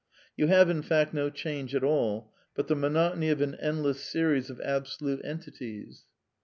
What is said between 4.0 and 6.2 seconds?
series of absolute entities.